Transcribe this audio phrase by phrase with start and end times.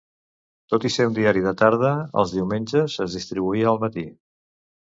[0.73, 1.91] Tot i ser un diari de tarda,
[2.23, 4.09] els diumenges es distribuïa al matí.